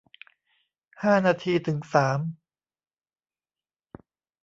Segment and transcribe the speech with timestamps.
[1.03, 2.19] ห้านาทีถึงสาม